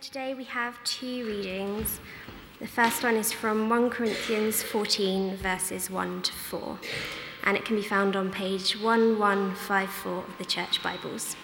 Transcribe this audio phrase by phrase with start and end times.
[0.00, 2.00] today we have two readings.
[2.58, 6.78] The first one is from 1 Corinthians 14, verses 1 to 4,
[7.44, 11.36] and it can be found on page 1154 of the Church Bibles.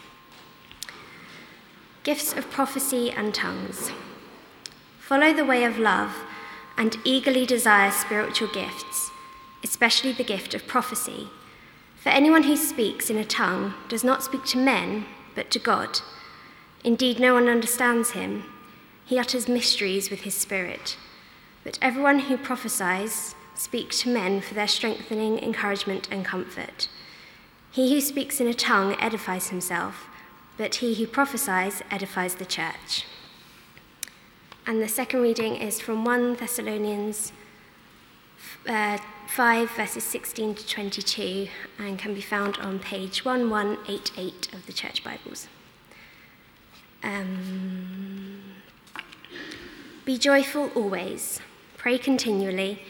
[2.02, 3.90] Gifts of prophecy and tongues.
[5.00, 6.24] Follow the way of love
[6.78, 9.10] and eagerly desire spiritual gifts,
[9.62, 11.28] especially the gift of prophecy.
[12.02, 15.04] For anyone who speaks in a tongue does not speak to men,
[15.34, 16.00] but to God
[16.86, 18.44] Indeed, no one understands him.
[19.04, 20.96] He utters mysteries with his spirit.
[21.64, 26.86] But everyone who prophesies speaks to men for their strengthening, encouragement, and comfort.
[27.72, 30.06] He who speaks in a tongue edifies himself,
[30.56, 33.04] but he who prophesies edifies the church.
[34.64, 37.32] And the second reading is from 1 Thessalonians
[38.68, 41.48] uh, 5, verses 16 to 22,
[41.80, 45.48] and can be found on page 1188 of the Church Bibles.
[47.06, 48.40] Um,
[50.04, 51.40] be joyful always,
[51.76, 52.82] pray continually,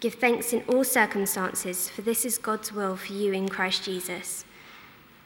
[0.00, 4.44] give thanks in all circumstances, for this is God's will for you in Christ Jesus.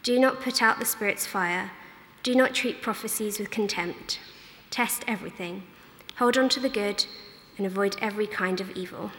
[0.03, 1.71] Do not put out the Spirit's fire,
[2.21, 4.19] do not treat prophecies with contempt.
[4.69, 5.63] Test everything,
[6.17, 7.07] hold on to the good,
[7.57, 9.09] and avoid every kind of evil.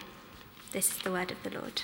[0.70, 1.82] This is the word of the Lord.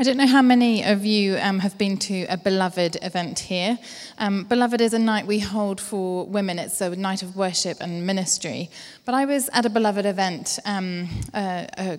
[0.00, 3.80] I don't know how many of you um, have been to a Beloved event here.
[4.18, 6.60] Um, Beloved is a night we hold for women.
[6.60, 8.70] It's a night of worship and ministry.
[9.04, 11.98] But I was at a Beloved event um, uh, a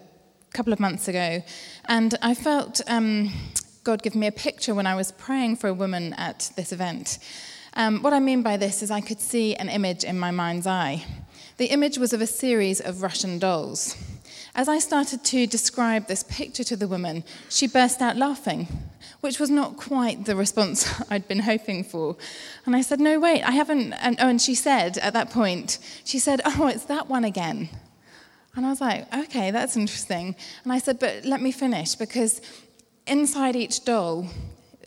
[0.53, 1.44] couple of months ago,
[1.89, 3.33] and I felt um,
[3.83, 7.20] God give me a picture when I was praying for a woman at this event.
[7.73, 10.67] Um, what I mean by this is I could see an image in my mind's
[10.67, 11.03] eye.
[11.58, 13.97] The image was of a series of Russian dolls.
[14.55, 18.67] As I started to describe this picture to the woman, she burst out laughing,
[19.22, 22.17] which was not quite the response I'd been hoping for.
[22.65, 23.93] And I said, No, wait, I haven't.
[23.93, 27.70] And, oh, and she said at that point, she said, Oh, it's that one again.
[28.55, 30.36] And I was like, Okay, that's interesting.
[30.64, 32.42] And I said, But let me finish, because
[33.05, 34.27] inside each doll,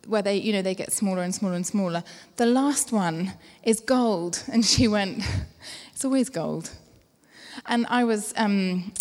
[0.06, 2.02] where they, you know, they get smaller and smaller and smaller,
[2.36, 4.42] the last one is gold.
[4.52, 5.22] And she went,
[5.92, 6.70] It's always gold.
[7.66, 8.92] And I was um,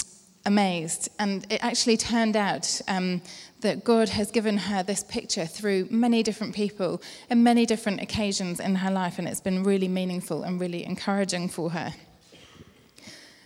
[0.46, 1.09] amazed.
[1.19, 3.22] And it actually turned out um,
[3.62, 8.59] that God has given her this picture through many different people and many different occasions
[8.59, 11.94] in her life, and it's been really meaningful and really encouraging for her.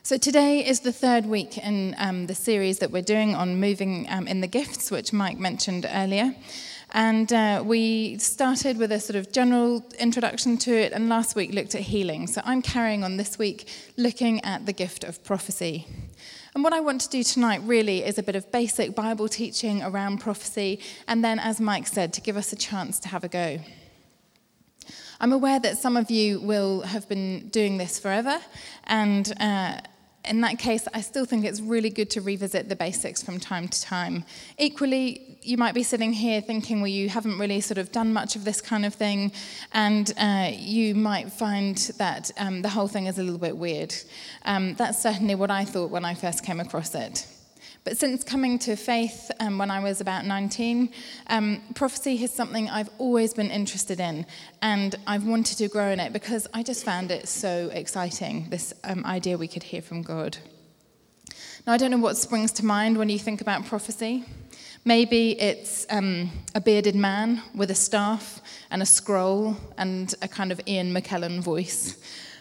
[0.04, 4.06] So, today is the third week in um, the series that we're doing on moving
[4.10, 6.36] um, in the gifts, which Mike mentioned earlier.
[6.92, 11.54] And uh, we started with a sort of general introduction to it, and last week
[11.54, 12.28] looked at healing.
[12.28, 13.68] So, I'm carrying on this week
[13.98, 15.88] looking at the gift of prophecy.
[16.56, 19.84] And what I want to do tonight really is a bit of basic Bible teaching
[19.84, 23.28] around prophecy, and then, as Mike said, to give us a chance to have a
[23.28, 23.60] go.
[25.20, 28.40] I'm aware that some of you will have been doing this forever,
[28.86, 29.82] and uh,
[30.28, 33.68] in that case, I still think it's really good to revisit the basics from time
[33.68, 34.24] to time.
[34.58, 38.36] Equally, you might be sitting here thinking, well, you haven't really sort of done much
[38.36, 39.32] of this kind of thing,
[39.74, 43.94] and uh, you might find that um, the whole thing is a little bit weird.
[44.44, 47.28] Um, that's certainly what I thought when I first came across it.
[47.86, 50.90] But since coming to faith um, when I was about 19,
[51.28, 54.26] um, prophecy is something I've always been interested in,
[54.64, 58.74] and I've wanted to grow in it because I just found it so exciting this
[58.84, 60.36] um, idea we could hear from God.
[61.68, 64.26] Now, I don't know what springs to mind when you think about prophecy.
[64.84, 68.42] Maybe it's um, a bearded man with a staff
[68.72, 71.98] and a scroll and a kind of Ian McKellen voice.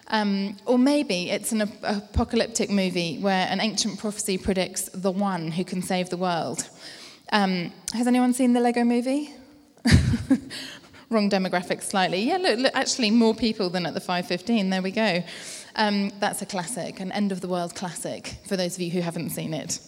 [0.09, 5.51] Um, or maybe it's an ap- apocalyptic movie where an ancient prophecy predicts the one
[5.51, 6.69] who can save the world.
[7.33, 9.33] Um, has anyone seen the Lego movie?
[11.11, 12.23] Wrong demographic slightly.
[12.23, 14.71] Yeah, look, look, actually, more people than at the 515.
[14.71, 15.23] There we go.
[15.77, 19.01] Um, that's a classic, an end of the world classic, for those of you who
[19.01, 19.81] haven't seen it.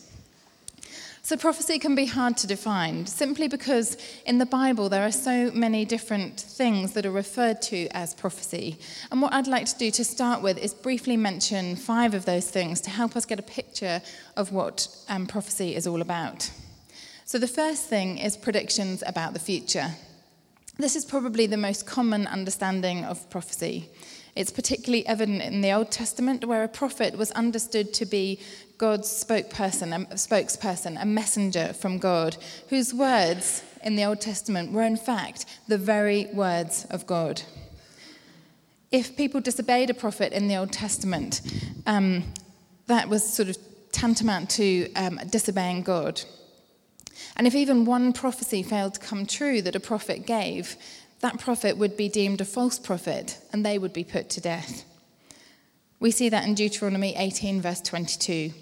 [1.26, 3.96] So, prophecy can be hard to define simply because
[4.26, 8.78] in the Bible there are so many different things that are referred to as prophecy.
[9.10, 12.48] And what I'd like to do to start with is briefly mention five of those
[12.48, 14.00] things to help us get a picture
[14.36, 16.48] of what um, prophecy is all about.
[17.24, 19.88] So, the first thing is predictions about the future.
[20.78, 23.88] This is probably the most common understanding of prophecy.
[24.36, 28.38] It's particularly evident in the Old Testament, where a prophet was understood to be
[28.78, 32.36] God's spokesperson, a spokesperson, a messenger from God,
[32.68, 37.42] whose words in the Old Testament were in fact the very words of God.
[38.92, 41.40] If people disobeyed a prophet in the Old Testament,
[41.86, 42.24] um,
[42.86, 43.56] that was sort of
[43.92, 46.20] tantamount to um, disobeying God.
[47.36, 50.76] And if even one prophecy failed to come true that a prophet gave,
[51.20, 54.84] that prophet would be deemed a false prophet and they would be put to death.
[55.98, 58.52] We see that in Deuteronomy 18, verse 22.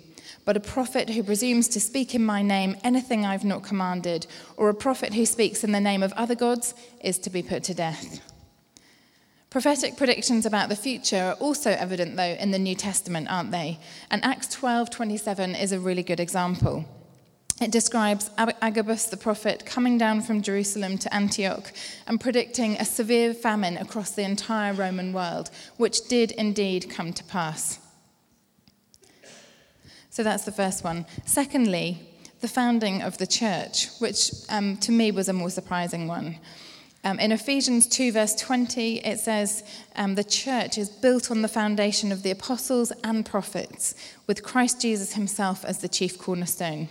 [0.44, 4.26] But a prophet who presumes to speak in my name anything I've not commanded,
[4.56, 7.64] or a prophet who speaks in the name of other gods, is to be put
[7.64, 8.20] to death.
[9.48, 13.78] Prophetic predictions about the future are also evident, though, in the New Testament, aren't they?
[14.10, 16.84] And Acts 12:27 is a really good example.
[17.60, 21.72] It describes Agabus the prophet coming down from Jerusalem to Antioch
[22.04, 27.22] and predicting a severe famine across the entire Roman world, which did indeed come to
[27.22, 27.78] pass.
[30.14, 31.06] So that's the first one.
[31.24, 31.98] Secondly,
[32.40, 36.38] the founding of the church, which um, to me was a more surprising one.
[37.02, 39.64] Um, in Ephesians 2, verse 20, it says,
[39.96, 43.96] um, The church is built on the foundation of the apostles and prophets,
[44.28, 46.90] with Christ Jesus himself as the chief cornerstone.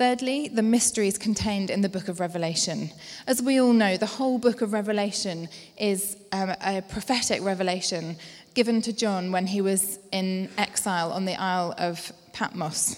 [0.00, 2.88] Thirdly, the mysteries contained in the book of Revelation.
[3.26, 5.46] As we all know, the whole book of Revelation
[5.78, 8.16] is um, a prophetic revelation
[8.54, 12.96] given to John when he was in exile on the Isle of Patmos.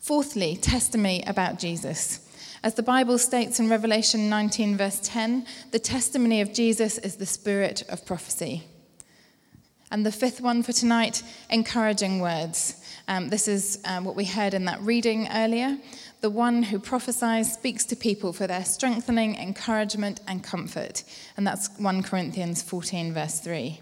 [0.00, 2.20] Fourthly, testimony about Jesus.
[2.62, 7.26] As the Bible states in Revelation 19, verse 10, the testimony of Jesus is the
[7.26, 8.64] spirit of prophecy.
[9.90, 12.82] And the fifth one for tonight, encouraging words.
[13.06, 15.78] Um, this is um, what we heard in that reading earlier.
[16.24, 21.04] The one who prophesies speaks to people for their strengthening, encouragement, and comfort.
[21.36, 23.78] And that's 1 Corinthians 14, verse 3.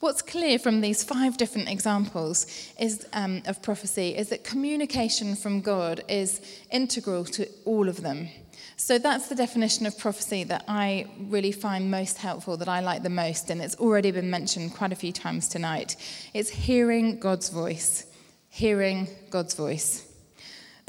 [0.00, 2.46] What's clear from these five different examples
[2.78, 8.28] is, um, of prophecy is that communication from God is integral to all of them.
[8.76, 13.02] So that's the definition of prophecy that I really find most helpful, that I like
[13.02, 15.96] the most, and it's already been mentioned quite a few times tonight.
[16.34, 18.04] It's hearing God's voice.
[18.50, 20.11] Hearing God's voice.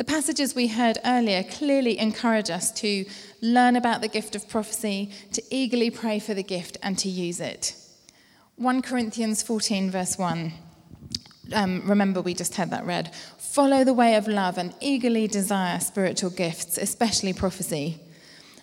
[0.04, 3.06] The passages we heard earlier clearly encourage us to
[3.40, 7.40] learn about the gift of prophecy, to eagerly pray for the gift, and to use
[7.40, 7.74] it.
[8.58, 10.52] 1 Corinthians 14, verse 1.
[11.54, 13.16] Um, remember, we just had that read.
[13.38, 18.02] Follow the way of love and eagerly desire spiritual gifts, especially prophecy.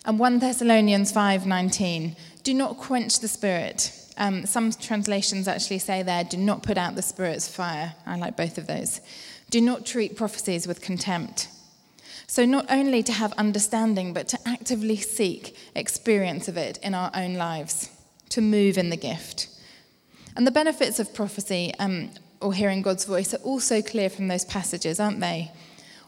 [0.05, 2.15] And 1 Thessalonians 5:19.
[2.43, 3.91] Do not quench the spirit.
[4.15, 7.95] Um, some translations actually say there, do not put out the spirit's fire.
[8.05, 9.01] I like both of those.
[9.51, 11.49] Do not treat prophecies with contempt.
[12.25, 17.11] So, not only to have understanding, but to actively seek experience of it in our
[17.13, 17.89] own lives,
[18.29, 19.49] to move in the gift.
[20.37, 24.45] And the benefits of prophecy um, or hearing God's voice are also clear from those
[24.45, 25.51] passages, aren't they?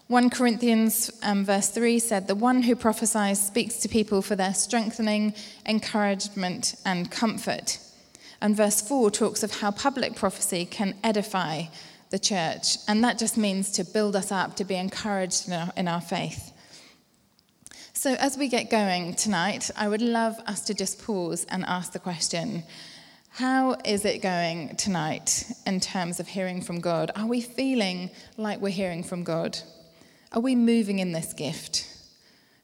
[0.07, 4.53] 1 Corinthians um, verse 3 said, The one who prophesies speaks to people for their
[4.53, 5.33] strengthening,
[5.65, 7.79] encouragement, and comfort.
[8.39, 11.65] And verse 4 talks of how public prophecy can edify
[12.13, 12.77] the church.
[12.87, 15.99] And that just means to build us up, to be encouraged in our, in our
[15.99, 16.53] faith.
[17.93, 21.91] So, as we get going tonight, I would love us to just pause and ask
[21.91, 22.63] the question
[23.29, 27.09] how is it going tonight in terms of hearing from God?
[27.15, 29.57] Are we feeling like we're hearing from God?
[30.33, 31.87] Are we moving in this gift?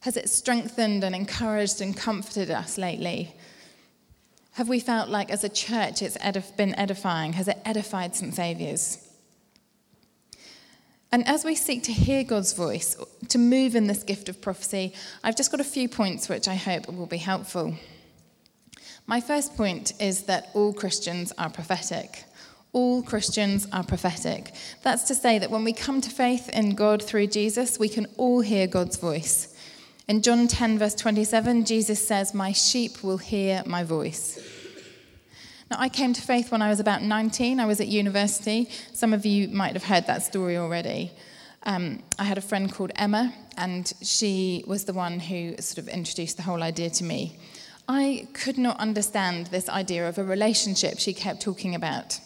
[0.02, 3.34] Has it strengthened and encouraged and comforted us lately?
[4.52, 7.34] Have we felt like as a church it's edif- been edifying?
[7.34, 8.36] Has it edified St.
[8.36, 9.09] Saviour's?
[11.12, 12.96] And as we seek to hear God's voice,
[13.30, 14.94] to move in this gift of prophecy,
[15.24, 17.74] I've just got a few points which I hope will be helpful.
[19.08, 22.26] My first point is that all Christians are prophetic.
[22.74, 24.54] All Christians are prophetic.
[24.84, 28.06] That's to say that when we come to faith in God through Jesus, we can
[28.18, 29.56] all hear God's voice.
[30.08, 34.40] In John 10, verse 27, Jesus says, My sheep will hear my voice.
[35.70, 37.60] Now, I came to faith when I was about 19.
[37.60, 38.70] I was at university.
[38.92, 41.12] Some of you might have heard that story already.
[41.64, 45.88] Um, I had a friend called Emma, and she was the one who sort of
[45.88, 47.38] introduced the whole idea to me.
[47.88, 52.20] I could not understand this idea of a relationship she kept talking about.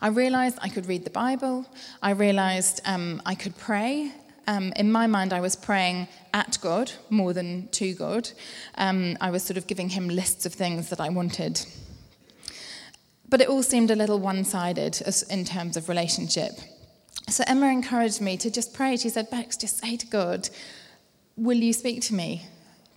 [0.00, 1.66] I realized I could read the Bible,
[2.00, 4.12] I realized um, I could pray.
[4.46, 8.30] Um, in my mind, I was praying at God more than to God.
[8.76, 11.64] Um, I was sort of giving him lists of things that I wanted.
[13.30, 16.52] But it all seemed a little one sided in terms of relationship.
[17.28, 18.96] So Emma encouraged me to just pray.
[18.96, 20.48] She said, Bex, just say to God,
[21.36, 22.44] Will you speak to me?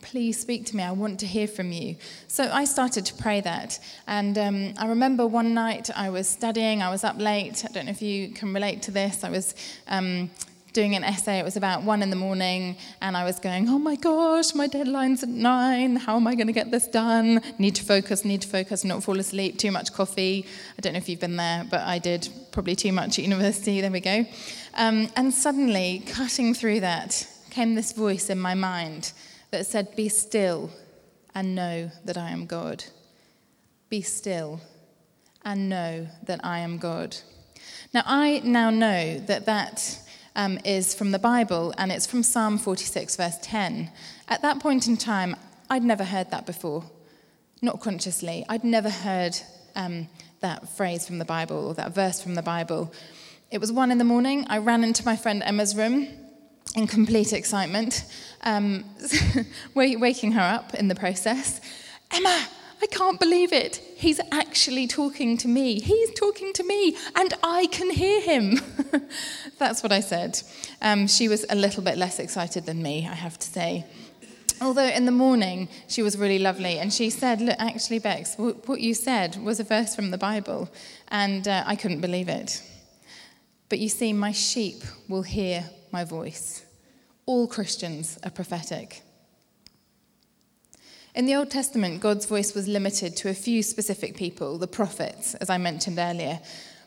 [0.02, 0.84] Please speak to me.
[0.84, 1.96] I want to hear from you.
[2.28, 3.80] So I started to pray that.
[4.06, 7.64] And um, I remember one night I was studying, I was up late.
[7.64, 9.24] I don't know if you can relate to this.
[9.24, 9.56] I was
[9.88, 10.30] um,
[10.74, 11.40] doing an essay.
[11.40, 14.68] It was about one in the morning, and I was going, Oh my gosh, my
[14.68, 15.96] deadline's at nine.
[15.96, 17.42] How am I going to get this done?
[17.60, 20.46] Need to focus, need to focus, not fall asleep, too much coffee.
[20.78, 23.82] I don't know if you've been there, but I did probably too much at university.
[23.82, 24.26] There we go.
[24.74, 29.14] Um, and suddenly, cutting through that, came this voice in my mind
[29.52, 30.72] that said, Be still
[31.36, 32.84] and know that I am God.
[33.90, 34.60] Be still
[35.46, 37.18] and know that I am God.
[37.94, 40.00] Now, I now know that that
[40.36, 43.92] um, is from the Bible and it's from Psalm 46, verse 10.
[44.28, 45.36] At that point in time,
[45.70, 46.84] I'd never heard that before,
[47.62, 48.46] not consciously.
[48.50, 49.38] I'd never heard
[49.76, 50.08] um,
[50.42, 52.94] that phrase from the Bible or that verse from the Bible.
[53.52, 54.46] It was one in the morning.
[54.50, 56.08] I ran into my friend Emma's room
[56.76, 58.06] in complete excitement,
[58.42, 58.84] um,
[59.76, 61.62] waking her up in the process.
[62.12, 62.48] Emma,
[62.84, 63.78] I can't believe it.
[63.96, 65.80] He's actually talking to me.
[65.80, 68.60] He's talking to me, and I can hear him.
[69.58, 70.42] That's what I said.
[70.82, 73.86] Um, she was a little bit less excited than me, I have to say.
[74.60, 78.82] Although in the morning she was really lovely, and she said, Look, actually, Bex, what
[78.82, 80.70] you said was a verse from the Bible,
[81.08, 82.62] and uh, I couldn't believe it.
[83.70, 85.64] But you see, my sheep will hear
[85.94, 86.66] my voice.
[87.26, 89.04] All Christians are prophetic.
[91.16, 95.36] In the Old Testament, God's voice was limited to a few specific people, the prophets,
[95.36, 96.40] as I mentioned earlier.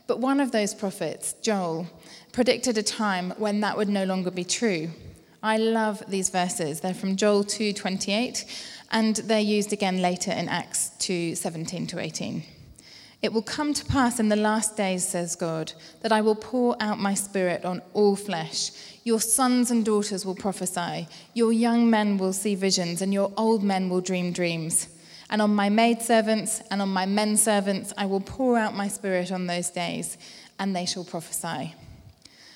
[0.08, 1.86] But one of those prophets, Joel,
[2.32, 4.90] predicted a time when that would no longer be true.
[5.44, 6.80] I love these verses.
[6.80, 8.44] They're from Joel 2:28
[8.90, 12.42] and they're used again later in Acts 2:17 to 18.
[13.26, 16.80] It will come to pass in the last days, says God, that I will pour
[16.80, 18.70] out my spirit on all flesh.
[19.02, 23.64] Your sons and daughters will prophesy, your young men will see visions, and your old
[23.64, 24.90] men will dream dreams.
[25.28, 29.32] And on my maidservants and on my men servants I will pour out my spirit
[29.32, 30.18] on those days,
[30.60, 31.74] and they shall prophesy.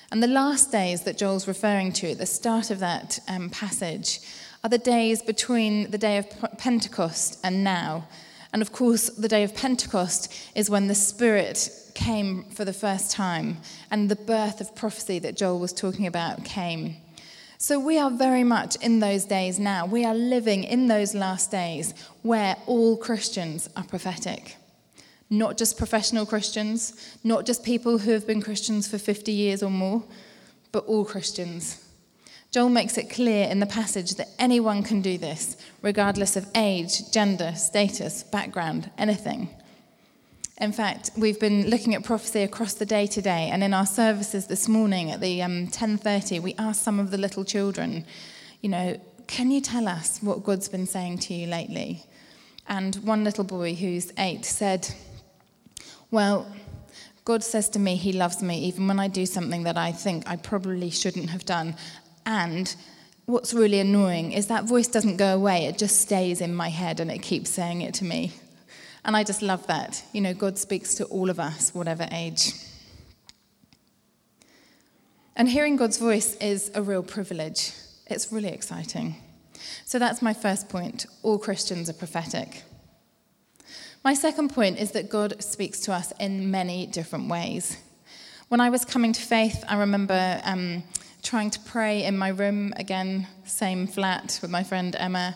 [0.09, 4.21] And the last days that Joel's referring to at the start of that um, passage
[4.63, 8.07] are the days between the day of Pentecost and now
[8.53, 13.11] and of course, the day of Pentecost is when the Spirit came for the first
[13.11, 13.57] time,
[13.89, 16.95] and the birth of prophecy that Joel was talking about came.
[17.57, 19.85] So we are very much in those days now.
[19.85, 21.93] We are living in those last days
[22.23, 24.57] where all Christians are prophetic.
[25.29, 29.69] Not just professional Christians, not just people who have been Christians for 50 years or
[29.69, 30.03] more,
[30.71, 31.85] but all Christians.
[32.51, 37.09] Joel makes it clear in the passage that anyone can do this, regardless of age,
[37.09, 39.49] gender, status, background, anything.
[40.59, 44.47] In fact, we've been looking at prophecy across the day today, and in our services
[44.47, 48.05] this morning at the um, 10:30, we asked some of the little children,
[48.59, 52.03] you know, can you tell us what God's been saying to you lately?
[52.67, 54.93] And one little boy who's eight said,
[56.11, 56.45] Well,
[57.23, 60.27] God says to me he loves me even when I do something that I think
[60.27, 61.75] I probably shouldn't have done.
[62.25, 62.73] And
[63.25, 66.99] what's really annoying is that voice doesn't go away, it just stays in my head
[66.99, 68.33] and it keeps saying it to me.
[69.03, 70.03] And I just love that.
[70.13, 72.53] You know, God speaks to all of us, whatever age.
[75.35, 77.71] And hearing God's voice is a real privilege.
[78.07, 79.15] It's really exciting.
[79.85, 81.05] So that's my first point.
[81.23, 82.63] All Christians are prophetic.
[84.03, 87.77] My second point is that God speaks to us in many different ways.
[88.49, 90.83] When I was coming to faith, I remember um,
[91.23, 95.35] trying to pray in my room, again, same flat with my friend Emma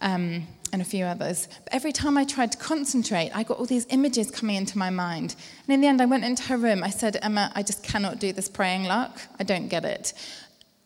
[0.00, 1.48] um, and a few others.
[1.64, 4.90] But every time I tried to concentrate, I got all these images coming into my
[4.90, 5.36] mind.
[5.66, 6.82] And in the end, I went into her room.
[6.82, 9.12] I said, Emma, I just cannot do this praying lark.
[9.38, 10.12] I don't get it.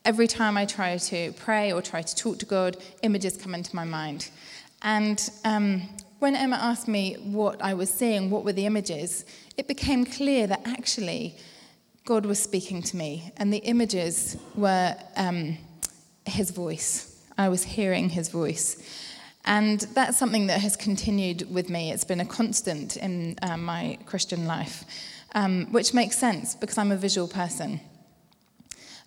[0.05, 3.75] Every time I try to pray or try to talk to God, images come into
[3.75, 4.29] my mind.
[4.81, 5.81] And um,
[6.19, 9.25] when Emma asked me what I was seeing, what were the images,
[9.57, 11.35] it became clear that actually
[12.07, 15.57] God was speaking to me, and the images were um,
[16.25, 17.21] his voice.
[17.37, 18.81] I was hearing his voice.
[19.43, 21.91] And that's something that has continued with me.
[21.91, 24.85] It's been a constant in uh, my Christian life,
[25.35, 27.81] um, which makes sense because I'm a visual person.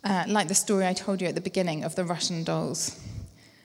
[0.05, 3.01] Uh, like the story I told you at the beginning of the Russian dolls.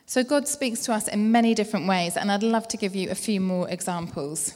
[0.06, 3.10] So God speaks to us in many different ways, and I'd love to give you
[3.12, 4.54] a few more examples.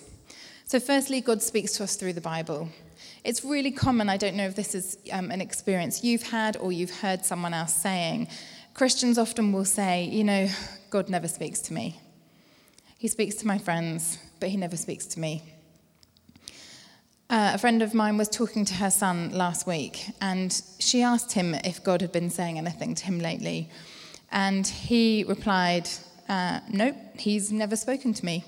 [0.63, 2.69] So, firstly, God speaks to us through the Bible.
[3.23, 6.71] It's really common, I don't know if this is um, an experience you've had or
[6.71, 8.27] you've heard someone else saying.
[8.73, 10.47] Christians often will say, you know,
[10.89, 11.99] God never speaks to me.
[12.97, 15.43] He speaks to my friends, but he never speaks to me.
[17.29, 21.31] Uh, a friend of mine was talking to her son last week, and she asked
[21.31, 23.69] him if God had been saying anything to him lately.
[24.31, 25.87] And he replied,
[26.27, 28.43] uh, Nope, he's never spoken to me.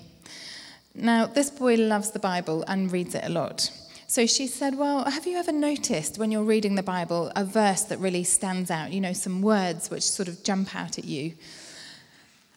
[0.94, 3.70] Now, this boy loves the Bible and reads it a lot.
[4.12, 7.80] So she said, Well, have you ever noticed when you're reading the Bible a verse
[7.84, 8.92] that really stands out?
[8.92, 11.32] You know, some words which sort of jump out at you?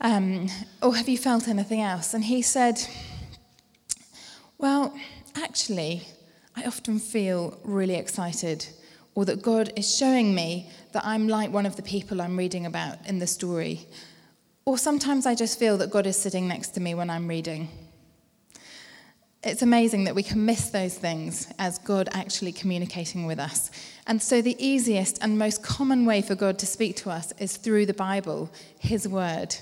[0.02, 0.50] Um,
[0.84, 2.14] or have you felt anything else?
[2.14, 2.82] And he said,
[4.58, 4.94] Well,
[5.34, 6.02] actually,
[6.58, 8.68] I often feel really excited,
[9.14, 12.66] or that God is showing me that I'm like one of the people I'm reading
[12.66, 13.88] about in the story.
[14.66, 17.70] Or sometimes I just feel that God is sitting next to me when I'm reading.
[19.46, 23.70] It's amazing that we can miss those things as God actually communicating with us.
[24.08, 27.56] And so, the easiest and most common way for God to speak to us is
[27.56, 28.50] through the Bible,
[28.80, 29.56] His Word.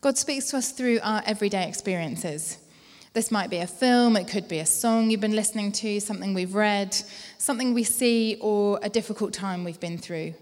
[0.00, 2.58] God speaks to us through our everyday experiences.
[3.12, 6.34] This might be a film, it could be a song you've been listening to, something
[6.34, 6.96] we've read,
[7.38, 10.34] something we see, or a difficult time we've been through.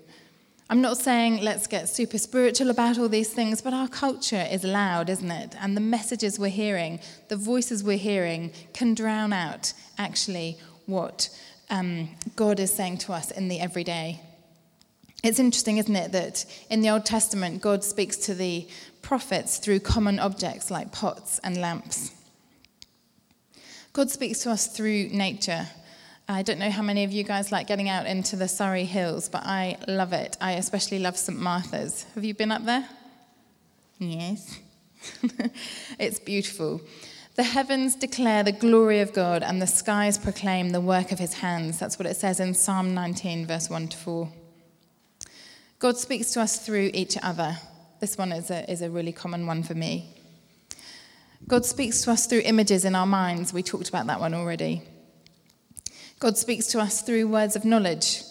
[0.71, 4.63] I'm not saying let's get super spiritual about all these things, but our culture is
[4.63, 5.57] loud, isn't it?
[5.61, 11.29] And the messages we're hearing, the voices we're hearing, can drown out actually what
[11.71, 14.21] um, God is saying to us in the everyday.
[15.25, 18.69] It's interesting, isn't it, that in the Old Testament, God speaks to the
[19.03, 22.13] prophets through common objects like pots and lamps.
[23.93, 25.67] God speaks to us through nature.
[26.31, 29.29] I don't know how many of you guys like getting out into the Surrey Hills,
[29.29, 30.37] but I love it.
[30.41, 31.37] I especially love St.
[31.37, 32.07] Martha's.
[32.15, 32.89] Have you been up there?
[33.99, 34.61] Yes.
[35.99, 36.83] it's beautiful.
[37.35, 41.35] The heavens declare the glory of God, and the skies proclaim the work of his
[41.35, 41.81] hands.
[41.81, 44.33] That's what it says in Psalm 19, verse 1 to 4.
[45.81, 47.57] God speaks to us through each other.
[47.99, 50.15] This one is a, is a really common one for me.
[51.49, 53.53] God speaks to us through images in our minds.
[53.53, 54.85] We talked about that one already.
[56.21, 58.23] God speaks to us through words of knowledge.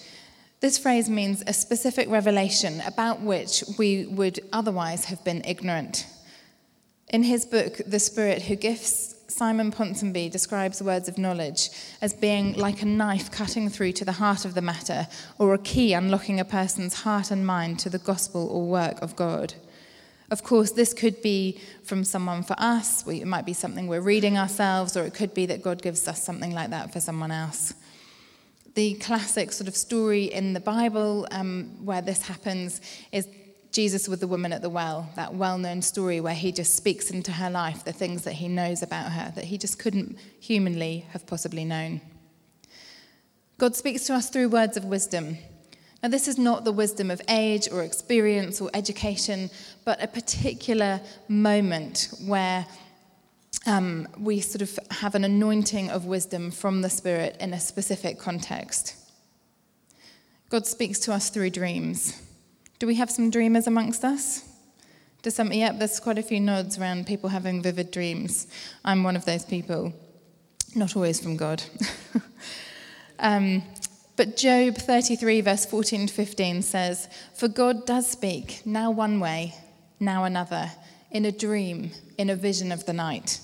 [0.59, 6.05] This phrase means a specific revelation about which we would otherwise have been ignorant.
[7.07, 12.53] In his book, The Spirit Who Gifts, Simon Ponsonby describes words of knowledge as being
[12.53, 15.07] like a knife cutting through to the heart of the matter,
[15.39, 19.15] or a key unlocking a person's heart and mind to the gospel or work of
[19.15, 19.55] God.
[20.29, 24.37] Of course, this could be from someone for us, it might be something we're reading
[24.37, 27.73] ourselves, or it could be that God gives us something like that for someone else.
[28.75, 32.81] The classic sort of story in the Bible um, where this happens
[33.11, 33.27] is
[33.71, 37.11] Jesus with the woman at the well, that well known story where he just speaks
[37.11, 41.05] into her life the things that he knows about her that he just couldn't humanly
[41.11, 42.01] have possibly known.
[43.57, 45.37] God speaks to us through words of wisdom.
[46.01, 49.49] Now, this is not the wisdom of age or experience or education,
[49.83, 52.65] but a particular moment where
[53.65, 58.19] um, we sort of have an anointing of wisdom from the Spirit in a specific
[58.19, 58.95] context.
[60.49, 62.19] God speaks to us through dreams.
[62.79, 64.45] Do we have some dreamers amongst us?
[65.21, 68.47] Does some, yep, there's quite a few nods around people having vivid dreams.
[68.85, 69.93] I'm one of those people,
[70.75, 71.61] not always from God.
[73.19, 73.61] um,
[74.15, 79.55] but Job 33, verse 14 to 15 says, For God does speak, now one way,
[79.99, 80.71] now another,
[81.11, 83.39] in a dream, in a vision of the night.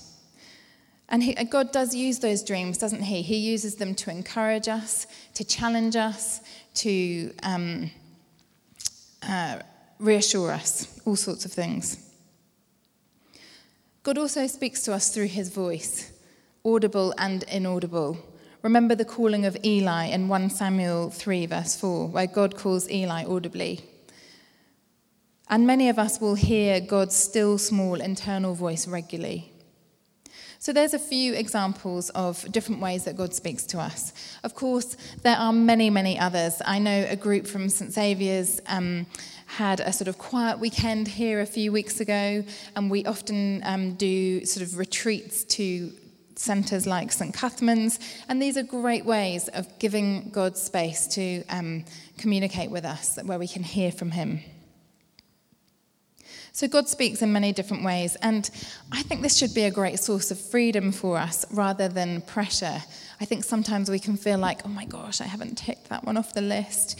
[1.08, 3.22] And he, God does use those dreams, doesn't He?
[3.22, 6.40] He uses them to encourage us, to challenge us,
[6.74, 7.90] to um,
[9.22, 9.60] uh,
[9.98, 12.02] reassure us, all sorts of things.
[14.02, 16.12] God also speaks to us through His voice,
[16.64, 18.18] audible and inaudible.
[18.62, 23.24] Remember the calling of Eli in 1 Samuel 3, verse 4, where God calls Eli
[23.24, 23.84] audibly.
[25.48, 29.52] And many of us will hear God's still small internal voice regularly.
[30.58, 34.12] So there's a few examples of different ways that God speaks to us.
[34.42, 36.60] Of course, there are many, many others.
[36.64, 37.92] I know a group from St.
[37.92, 39.06] Saviour's um,
[39.46, 42.42] had a sort of quiet weekend here a few weeks ago,
[42.74, 45.92] and we often um, do sort of retreats to
[46.34, 47.32] centres like St.
[47.32, 51.84] Cuthman's, and these are great ways of giving God space to um,
[52.18, 54.40] communicate with us, where we can hear from Him.
[56.56, 58.48] So, God speaks in many different ways, and
[58.90, 62.82] I think this should be a great source of freedom for us rather than pressure.
[63.20, 66.16] I think sometimes we can feel like, oh my gosh, I haven't ticked that one
[66.16, 66.98] off the list.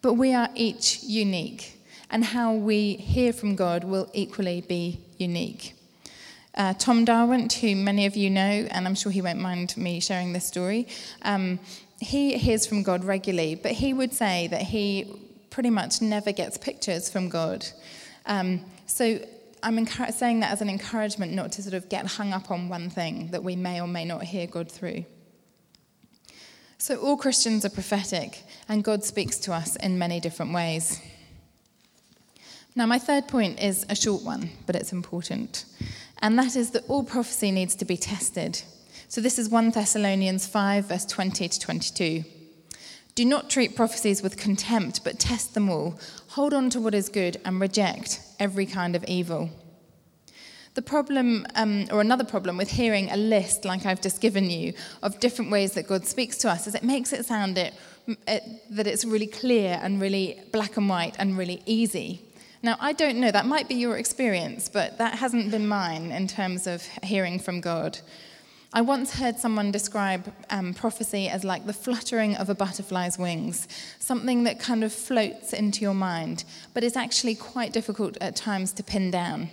[0.00, 1.78] But we are each unique,
[2.10, 5.74] and how we hear from God will equally be unique.
[6.54, 10.00] Uh, Tom Darwin, who many of you know, and I'm sure he won't mind me
[10.00, 10.88] sharing this story,
[11.20, 11.60] um,
[12.00, 15.14] he hears from God regularly, but he would say that he
[15.50, 17.66] pretty much never gets pictures from God.
[18.24, 19.20] Um, so
[19.62, 22.90] I'm saying that as an encouragement not to sort of get hung up on one
[22.90, 25.04] thing that we may or may not hear God through.
[26.78, 31.00] So all Christians are prophetic, and God speaks to us in many different ways.
[32.74, 35.64] Now, my third point is a short one, but it's important
[36.20, 38.62] and that is that all prophecy needs to be tested.
[39.08, 42.24] So this is 1 Thessalonians 5, verse 20 to 22.
[43.14, 45.98] Do not treat prophecies with contempt, but test them all.
[46.28, 49.50] Hold on to what is good and reject every kind of evil.
[50.74, 54.74] The problem, um, or another problem with hearing a list like I've just given you
[55.02, 57.74] of different ways that God speaks to us, is it makes it sound it,
[58.28, 62.22] it, that it's really clear and really black and white and really easy.
[62.62, 66.26] Now, I don't know, that might be your experience, but that hasn't been mine in
[66.26, 67.98] terms of hearing from God.
[68.72, 73.66] I once heard someone describe um, prophecy as like the fluttering of a butterfly's wings,
[73.98, 78.74] something that kind of floats into your mind, but is actually quite difficult at times
[78.74, 79.48] to pin down.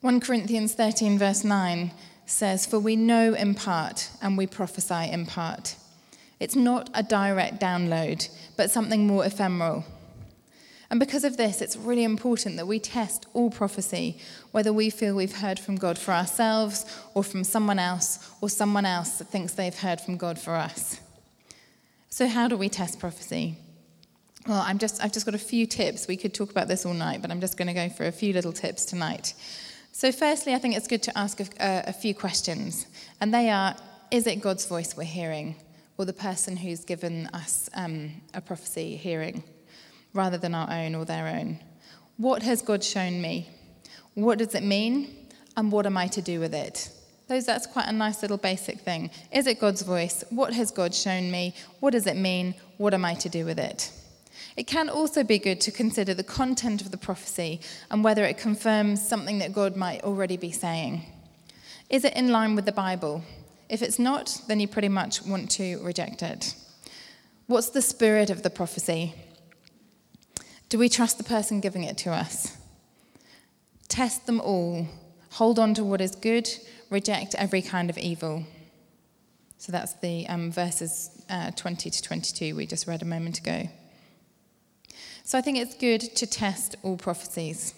[0.00, 1.90] 1 Corinthians 13, verse 9
[2.24, 5.76] says, For we know in part and we prophesy in part.
[6.38, 9.84] It's not a direct download, but something more ephemeral.
[10.90, 14.18] And because of this, it's really important that we test all prophecy,
[14.50, 18.84] whether we feel we've heard from God for ourselves or from someone else or someone
[18.84, 21.00] else that thinks they've heard from God for us.
[22.08, 23.56] So, how do we test prophecy?
[24.48, 26.08] Well, I'm just, I've just got a few tips.
[26.08, 28.12] We could talk about this all night, but I'm just going to go for a
[28.12, 29.34] few little tips tonight.
[29.92, 32.86] So, firstly, I think it's good to ask a, a, few questions.
[33.20, 33.76] And they are
[34.10, 35.54] Is it God's voice we're hearing,
[35.98, 39.44] or the person who's given us um, a prophecy hearing,
[40.12, 41.58] rather than our own or their own?
[42.16, 43.48] What has God shown me?
[44.14, 45.28] What does it mean?
[45.56, 46.90] And what am I to do with it?
[47.28, 49.10] Those, that's quite a nice little basic thing.
[49.32, 50.24] Is it God's voice?
[50.30, 51.54] What has God shown me?
[51.78, 52.54] What does it mean?
[52.76, 53.92] What am I to do with it?
[54.56, 58.36] It can also be good to consider the content of the prophecy and whether it
[58.36, 61.04] confirms something that God might already be saying.
[61.88, 63.22] Is it in line with the Bible?
[63.68, 66.54] If it's not, then you pretty much want to reject it.
[67.46, 69.14] What's the spirit of the prophecy?
[70.70, 72.56] Do we trust the person giving it to us?
[73.88, 74.86] Test them all.
[75.32, 76.48] Hold on to what is good.
[76.90, 78.44] Reject every kind of evil.
[79.58, 83.68] So that's the um, verses uh, 20 to 22 we just read a moment ago.
[85.24, 87.74] So I think it's good to test all prophecies.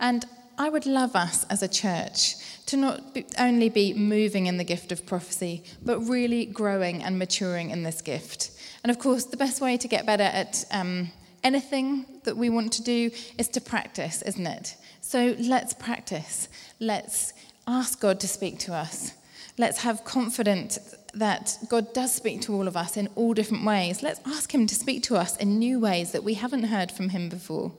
[0.00, 0.24] And
[0.58, 2.34] I would love us as a church
[2.66, 3.00] to not
[3.38, 8.02] only be moving in the gift of prophecy, but really growing and maturing in this
[8.02, 8.50] gift.
[8.82, 12.72] And of course, the best way to get better at um, anything that we want
[12.74, 14.76] to do is to practice, isn't it?
[15.00, 16.48] So let's practice.
[16.78, 17.32] Let's
[17.66, 19.12] ask God to speak to us.
[19.58, 20.78] Let's have confidence
[21.14, 24.02] that God does speak to all of us in all different ways.
[24.02, 27.10] Let's ask Him to speak to us in new ways that we haven't heard from
[27.10, 27.72] Him before.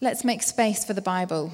[0.00, 1.52] Let's make space for the Bible.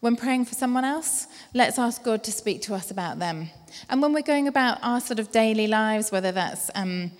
[0.00, 3.50] When praying for someone else, let's ask God to speak to us about them.
[3.88, 7.12] And when we're going about our sort of daily lives, whether that's, um,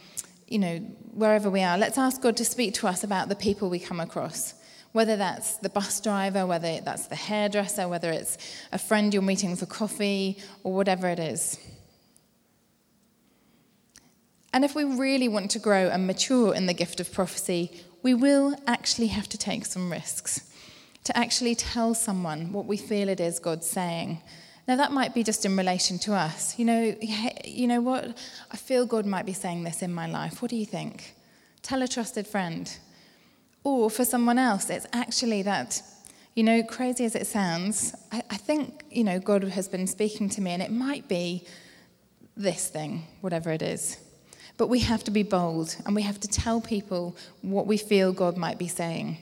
[0.46, 0.78] you know,
[1.12, 4.00] wherever we are, let's ask God to speak to us about the people we come
[4.00, 4.55] across
[4.92, 8.37] whether that's the bus driver, whether that's the hairdresser, whether it's
[8.72, 11.59] a friend you're meeting for coffee, or whatever it is.
[14.52, 18.12] And if we really want to grow and mature in the gift of prophecy, we
[18.12, 20.50] will actually have to take some risks
[21.05, 24.20] to actually tell someone what we feel it is God's saying.
[24.68, 26.59] Now that might be just in relation to us.
[26.59, 26.96] You know,
[27.44, 28.16] you know what?
[28.51, 30.40] I feel God might be saying this in my life.
[30.40, 31.14] What do you think?
[31.62, 32.70] Tell a trusted friend.
[33.64, 35.83] Or for someone else, it's actually that,
[36.35, 40.29] you know, crazy as it sounds, I, I think, you know, God has been speaking
[40.31, 41.44] to me, and it might be
[42.37, 43.98] this thing, whatever it is.
[44.57, 48.12] But we have to be bold and we have to tell people what we feel
[48.12, 49.18] God might be saying.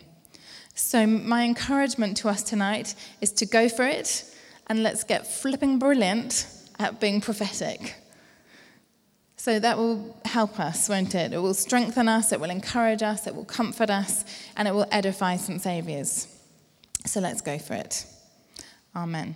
[0.75, 4.25] So, my encouragement to us tonight is to go for it
[4.71, 6.47] and let's get flipping brilliant
[6.79, 7.97] at being prophetic.
[9.37, 11.33] So that will help us, won't it?
[11.33, 14.25] It will strengthen us, it will encourage us, it will comfort us,
[14.57, 15.61] and it will edify St.
[15.61, 16.29] Saviour's.
[17.05, 18.07] So let's go for it.
[18.95, 19.35] Amen.